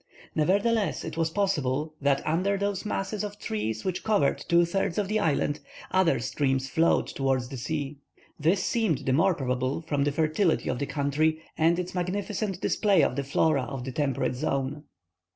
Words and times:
Nevertheless, 0.33 1.03
it 1.03 1.15
was 1.15 1.29
possible 1.29 1.93
that 2.01 2.25
under 2.25 2.57
those 2.57 2.85
masses 2.87 3.23
of 3.23 3.37
trees 3.37 3.85
which 3.85 4.03
covered 4.03 4.39
two 4.49 4.65
thirds 4.65 4.97
of 4.97 5.07
the 5.07 5.19
island, 5.19 5.59
other 5.91 6.19
streams 6.19 6.67
flowed 6.67 7.05
towards 7.05 7.49
the 7.49 7.57
sea. 7.57 7.99
This 8.39 8.63
seemed 8.63 9.05
the 9.05 9.13
more 9.13 9.35
probable 9.35 9.79
from 9.83 10.03
the 10.03 10.11
fertility 10.11 10.69
of 10.71 10.79
the 10.79 10.87
country 10.87 11.43
and 11.55 11.77
its 11.77 11.93
magnificent 11.93 12.59
display 12.61 13.03
of 13.03 13.15
the 13.15 13.23
flora 13.23 13.61
of 13.61 13.83
the 13.83 13.91
temperate 13.91 14.33
zone. 14.33 14.85